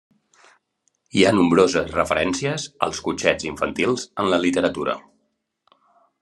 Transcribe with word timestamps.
Hi 1.19 1.25
ha 1.27 1.33
nombroses 1.39 1.93
referències 1.97 2.65
als 2.89 3.03
cotxets 3.09 3.49
infantils 3.51 4.09
en 4.25 4.33
la 4.35 4.43
literatura. 4.49 4.99